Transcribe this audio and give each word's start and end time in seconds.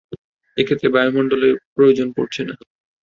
এক্ষেত্রে, 0.57 0.87
বায়ুমন্ডলেরও 0.89 1.61
প্রয়োজন 1.75 2.07
পড়ছে 2.11 2.41
না। 2.43 2.55